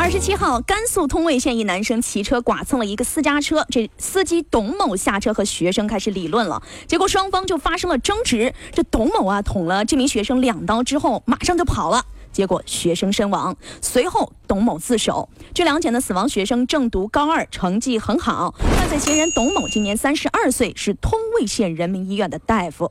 [0.00, 8.54] 二十七号，甘肃通渭县一男生骑车剐蹭了一个私家车，这司机董某下车和学生开始理论了，结果双方就发生了争执。
[8.72, 12.02] 这董某啊捅了这名学生两刀之后，马上就跑了，
[12.32, 13.54] 结果学生身亡。
[13.82, 15.28] 随后董某自首。
[15.52, 18.54] 据了解呢，死亡学生正读高二，成绩很好。
[18.78, 22.88] 犯罪嫌疑人董某今年三十二岁，是通渭县人民医院的大夫。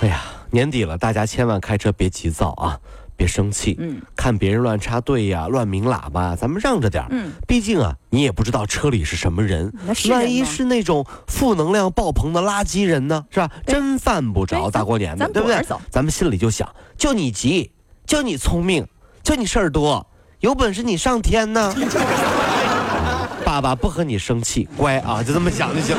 [0.00, 2.80] 哎呀，年底了，大家千万开车别急躁啊！
[3.18, 9.72] 别生气，嗯，看别人乱插队呀、乱鸣喇叭，咱们让着点嗯，毕竟啊，你也不知道车里是什么人，
[10.08, 13.50] 万一是那种负能量爆棚的垃圾人呢，是吧？
[13.66, 15.60] 真犯不着大过年的，对不对？
[15.90, 17.72] 咱们心里就想，就你急，
[18.06, 18.86] 就你聪明，
[19.24, 20.06] 就你事儿多，
[20.38, 21.74] 有本事你上天呢！
[23.44, 25.96] 爸爸不和你生气，乖啊，就这么想就行。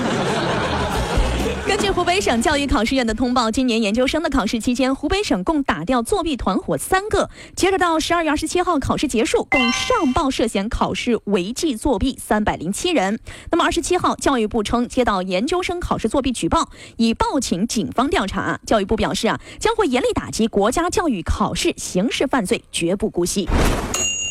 [1.69, 7.29] 根据湖北省教育考试院的通报，今年研究生的考试期间，湖北省共打掉作弊团伙三个。
[7.55, 13.19] 截止到十二月二十七号考试结束，共上报涉嫌考试违纪作弊三百零七人。
[13.51, 18.59] 那么二十七号，教育部称接到研究生考试作弊举报，已报请警方调查。
[18.65, 23.47] 教育部表示啊，将会严厉打击国家教育考试刑事犯罪，绝不姑息。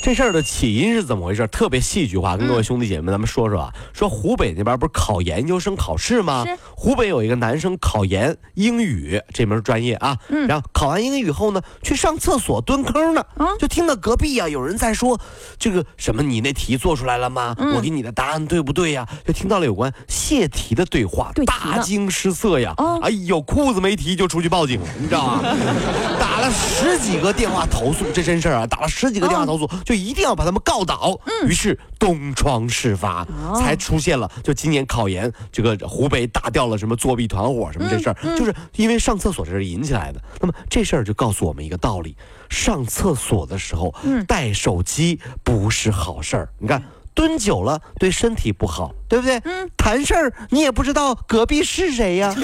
[0.00, 1.46] 这事儿的起因是怎么回事？
[1.48, 3.74] 特别戏剧化，跟各位兄弟姐妹们咱们说说啊。
[3.92, 6.44] 说湖北那边不是考研究生考试吗？
[6.80, 13.24] 湖北有一个男生考研英语这门专业啊，然后考完英语后呢，去上厕所蹲坑呢，
[13.58, 15.20] 就听到隔壁啊有人在说
[15.58, 17.54] 这个什么，你那题做出来了吗？
[17.74, 19.06] 我给你的答案对不对呀？
[19.26, 22.72] 就听到了有关泄题的对话，大惊失色呀！
[23.02, 25.42] 哎呦，裤子没提就出去报警了，你知道吗？
[26.18, 28.66] 打了十几个电话投诉，这真事儿啊！
[28.66, 29.98] 打了十几个电话投诉，就。
[29.98, 31.18] 一定要把他们告倒。
[31.44, 34.30] 于是东窗事发，才出现了。
[34.44, 40.22] 就今年考研，这个湖北打掉了什么作弊团伙什么这事儿，就是因为上厕所这是引起来的。
[40.40, 42.16] 那么这事儿就告诉我们一个道理：
[42.48, 43.94] 上厕所的时候
[44.26, 46.48] 带手机不是好事儿。
[46.58, 46.82] 你看
[47.14, 49.40] 蹲久了对身体不好，对不对？
[49.44, 52.30] 嗯，谈事儿你也不知道隔壁是谁呀。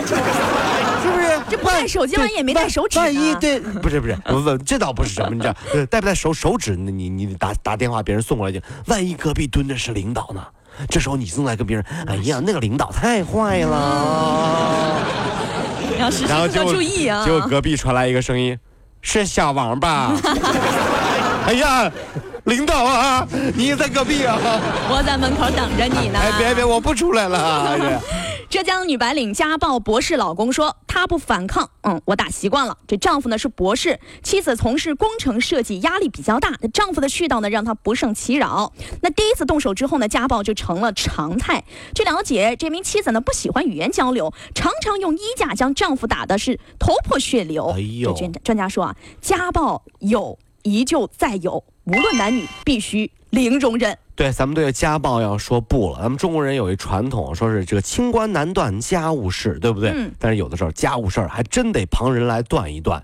[1.04, 1.40] 是不是？
[1.50, 5.54] 这不带手机玩也没带手指万一对，不是不是，不不，这倒不是什么，你知道，
[5.90, 6.74] 带不带手手指？
[6.74, 10.42] 你你你打打电话，别人送过来就，万一隔壁蹲的是领导呢？
[10.88, 14.96] 这时候你正在跟别人，哎呀，那个领导太坏了，
[16.00, 17.24] 要时时注意啊！
[17.24, 18.58] 结果隔壁传来一个声音，
[19.00, 20.12] 是小王吧？
[21.46, 21.90] 哎呀，
[22.44, 24.36] 领导啊，你也在隔壁啊？
[24.88, 26.18] 我在门口等着你呢。
[26.18, 28.00] 哎，别别，我不出来了。
[28.54, 32.78] 浙江女白领家暴博士老公说，她不反抗，嗯，我打习惯了。
[32.86, 36.56] 这丈夫呢是博士，妻子从事工程设计，压力比较大。
[36.60, 38.72] 那丈夫的絮叨呢让她不胜其扰。
[39.02, 41.64] 那第一次动手之后呢，家暴就成了常态。
[41.96, 47.70] 据了解，这名妻子呢不喜欢语言交流，常常用衣架将丈夫打的是头破血流。
[47.70, 53.98] 哎呦，专专家说啊，家暴有，依旧再有，无论男女，必须零容忍。
[54.16, 55.98] 对，咱们对家暴要说不了。
[56.00, 59.90] 咱们中国人有一传统，说是这个清官难断家务事，对不对？
[59.90, 60.12] 嗯。
[60.18, 63.02] 但是有的时候家务事儿还真得旁人来断一断。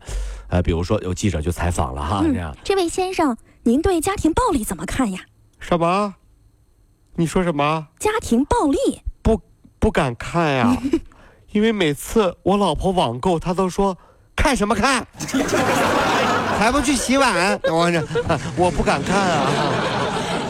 [0.48, 2.56] 呃，比如说有记者就采访了哈，这样。
[2.62, 5.20] 这位先生，您对家庭暴力怎么看呀？
[5.58, 6.14] 什么？
[7.16, 7.88] 你说什么？
[7.98, 9.02] 家庭暴力？
[9.20, 9.40] 不，
[9.78, 10.76] 不敢看呀，
[11.50, 13.98] 因为每次我老婆网购，她都说
[14.36, 15.04] 看什么看，
[16.56, 17.60] 还不去洗碗？
[17.64, 18.00] 我这
[18.56, 19.79] 我不敢看啊。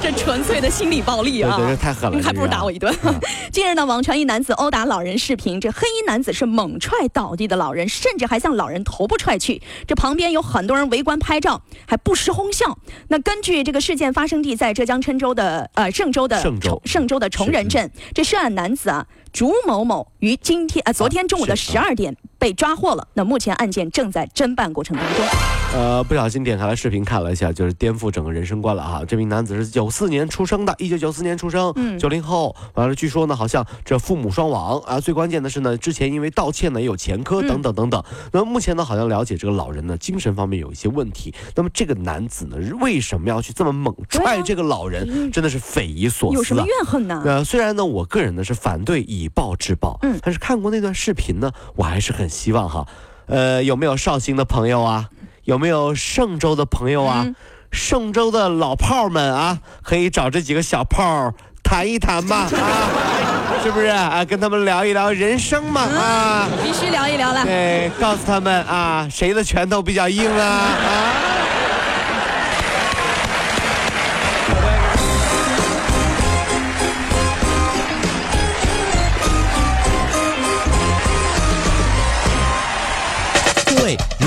[0.02, 1.56] 这纯粹的心理暴力啊！
[1.58, 2.94] 这太狠了，还不如打我一顿。
[3.52, 9.60] 近日呢，网传一男子殴打老人视频，这黑衣男子是猛踹倒地的老人，甚至还向老人头部踹去。
[9.86, 12.78] 这旁边有很多人围观拍照，还不时哄笑。
[13.08, 16.42] 那根据这个事件发生地在浙江郴州的呃嵊州的
[16.84, 19.06] 嵊州的崇仁镇，这涉案男子啊。
[19.32, 23.06] 朱某某于今天呃昨天中午的十二点被抓获了。
[23.14, 25.24] 那目前案件正在侦办过程当中。
[25.72, 29.04] 呃，不小心点开了视频看了一下，就是颠覆整个人生观了哈！
[29.06, 32.56] 这名男子是九四年出生的，一九九四年出生，嗯，九零后。
[32.74, 34.98] 完了，据说呢，好像这父母双亡啊。
[34.98, 38.02] 最关键的是呢，之前因为盗窃呢也有前科等等等等。
[38.32, 41.32] 那么目前呢，好像了解这个老人呢精神方面有一些问题。
[41.54, 45.30] 那么这个男子呢，为什么要去这么猛踹这个老人？
[45.30, 46.36] 真的是匪夷所思。
[46.36, 47.22] 有什么怨恨呢？
[47.24, 49.20] 呃，虽然呢，我个人呢是反对以。
[49.20, 52.86] 以暴制暴，嗯，但是看过那段视频呢，我还是很希望哈，
[53.26, 55.10] 呃，有没有绍兴的朋友啊？
[55.44, 57.26] 有没有嵊州的朋友啊？
[57.72, 61.34] 嵊州的老炮们啊，可以找这几个小炮。
[61.62, 64.24] 谈一谈嘛， 啊，是不是啊？
[64.24, 67.44] 跟他们聊一聊人生嘛，啊，必须聊一聊了。
[67.44, 70.44] 对，告诉他们啊，谁的拳头比较硬啊？
[70.44, 71.49] 啊。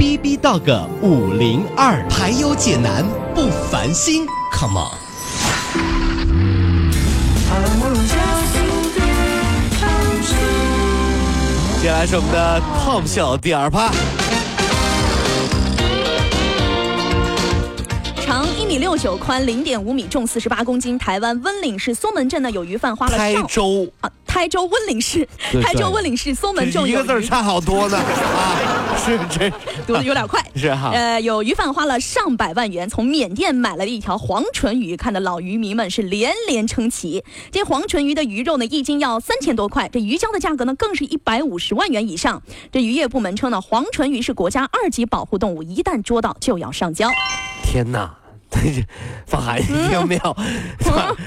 [0.00, 3.04] B B Dog 五零二，排忧解难
[3.34, 4.96] 不烦心，Come on！
[11.82, 13.90] 接下来是我们的 Top 秀第二趴。
[18.24, 20.96] 长一米六九，宽零点五米，重四十八公斤。
[20.96, 24.10] 台湾温岭市松门镇的有鱼贩花了台州啊。
[24.32, 25.28] 台州温岭市，
[25.60, 28.94] 台州温岭市松门镇一个字差好多呢 啊！
[28.96, 29.50] 是这
[29.84, 30.92] 读的有点快， 是哈。
[30.94, 37.24] 呃，有鱼贩花了上百万元从缅甸买来的一条黄唇鱼，看的老渔民们是连连称奇。
[37.50, 42.40] 这黄唇鱼的鱼肉呢，一斤要三千多块，这鱼胶的价格呢，更是一百五十万元以上。
[42.70, 47.10] 这渔业部门称呢，黄唇鱼是国家二级保护动物，一旦捉到就要上交。
[47.64, 48.19] 天哪！
[49.26, 49.60] 放寒，
[49.92, 50.36] 有没有？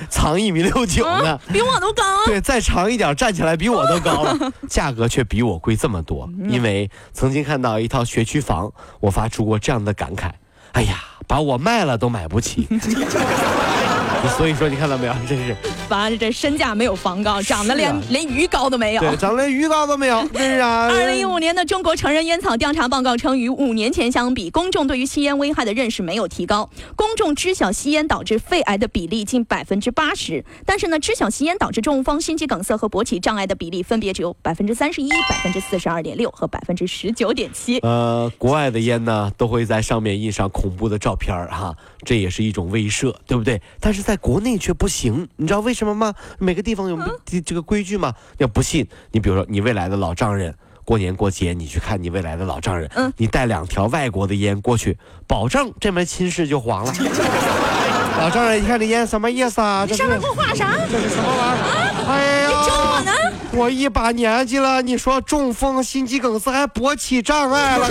[0.10, 2.04] 长一米六九呢，比我都高。
[2.26, 4.38] 对，再长一点，站起来比我都高了。
[4.70, 10.30] 价格却比我贵这么多，因为曾经看到一套学区房，我发出过这样的感慨：
[10.74, 10.98] 哎呀，
[11.28, 12.68] 把我卖了都买不起。
[14.38, 15.14] 所以说，你看到没有？
[15.28, 15.56] 真是，
[15.88, 19.02] 反正这身价没有房高，长得连连鱼高都没有。
[19.02, 20.28] 对，长得连鱼高都没有。
[20.36, 20.90] 是啊。
[20.90, 26.70] 二零一五年的中国成人烟草调查报告称，与五年前相比，公众对于吸烟危害的认识没有提高。
[26.96, 37.80] 公众知晓吸烟导致肺癌的比例近百分之八十，但是呢，知晓吸烟导致中风、心肌梗塞和勃起障碍的比例分别只有百分之三十一、百分之四十二点六和百分之十九点七。
[37.80, 43.62] 呃，国外的烟呢，都会在上面印上恐怖的照片哈，这也是一种威慑，对不对？
[43.80, 46.14] 但是在国内却不行，你知道为什么吗？
[46.38, 46.98] 每个地方有
[47.46, 48.14] 这个规矩吗？
[48.38, 50.54] 要不信，你比如说你未来的老丈人
[50.86, 54.98] 过年过节，你去看你未来的老丈人，嗯，你带两条外国的烟过去，
[55.28, 56.94] 保证这门亲事就黄了。
[58.20, 59.86] 老丈人一看这烟什么意思啊？
[59.88, 60.78] 这上面给我画啥？
[60.92, 62.06] 这是什么玩意儿？
[62.08, 63.12] 哎呀，你我呢？
[63.54, 67.88] 我一把年纪了，你说中风、心肌梗塞还勃起障碍了，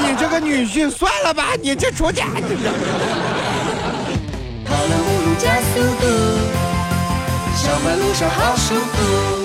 [0.00, 2.22] 你这个女婿算了吧，你这出去。
[5.38, 6.06] 加速度，
[7.56, 9.39] 上班路上好舒服。